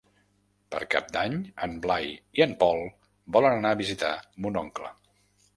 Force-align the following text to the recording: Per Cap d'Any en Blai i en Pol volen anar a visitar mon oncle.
Per 0.75 0.79
Cap 0.93 1.11
d'Any 1.17 1.35
en 1.67 1.75
Blai 1.83 2.09
i 2.41 2.45
en 2.47 2.57
Pol 2.65 2.83
volen 3.37 3.59
anar 3.59 3.75
a 3.77 3.81
visitar 3.83 4.15
mon 4.47 4.63
oncle. 4.67 4.95